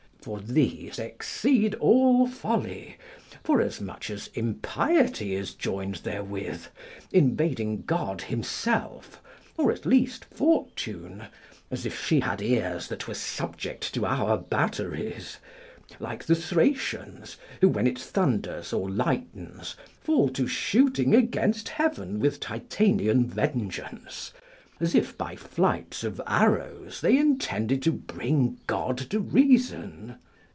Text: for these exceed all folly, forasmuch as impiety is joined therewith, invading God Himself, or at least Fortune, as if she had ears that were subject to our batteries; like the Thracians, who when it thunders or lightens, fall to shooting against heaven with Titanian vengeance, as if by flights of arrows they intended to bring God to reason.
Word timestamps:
for 0.23 0.39
these 0.39 0.99
exceed 0.99 1.73
all 1.79 2.27
folly, 2.27 2.95
forasmuch 3.43 4.07
as 4.11 4.29
impiety 4.35 5.33
is 5.33 5.55
joined 5.55 5.95
therewith, 5.95 6.67
invading 7.11 7.81
God 7.87 8.21
Himself, 8.21 9.19
or 9.57 9.71
at 9.71 9.83
least 9.83 10.25
Fortune, 10.25 11.23
as 11.71 11.87
if 11.87 11.99
she 12.05 12.19
had 12.19 12.39
ears 12.39 12.87
that 12.89 13.07
were 13.07 13.15
subject 13.15 13.91
to 13.95 14.05
our 14.05 14.37
batteries; 14.37 15.39
like 15.99 16.25
the 16.25 16.35
Thracians, 16.35 17.37
who 17.59 17.67
when 17.69 17.87
it 17.87 17.97
thunders 17.97 18.71
or 18.71 18.91
lightens, 18.91 19.75
fall 20.03 20.29
to 20.29 20.45
shooting 20.45 21.15
against 21.15 21.67
heaven 21.67 22.19
with 22.19 22.39
Titanian 22.39 23.25
vengeance, 23.25 24.31
as 24.79 24.95
if 24.95 25.15
by 25.15 25.35
flights 25.35 26.03
of 26.03 26.19
arrows 26.25 27.01
they 27.01 27.15
intended 27.15 27.83
to 27.83 27.91
bring 27.91 28.57
God 28.65 28.97
to 28.97 29.19
reason. 29.19 30.15